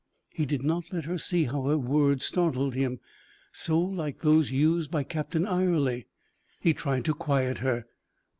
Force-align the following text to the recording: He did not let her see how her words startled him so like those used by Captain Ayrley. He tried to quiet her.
He 0.31 0.47
did 0.47 0.63
not 0.63 0.91
let 0.91 1.05
her 1.05 1.19
see 1.19 1.43
how 1.43 1.61
her 1.65 1.77
words 1.77 2.25
startled 2.25 2.73
him 2.73 2.99
so 3.51 3.79
like 3.79 4.21
those 4.21 4.49
used 4.51 4.89
by 4.89 5.03
Captain 5.03 5.45
Ayrley. 5.45 6.07
He 6.59 6.73
tried 6.73 7.05
to 7.05 7.13
quiet 7.13 7.59
her. 7.59 7.85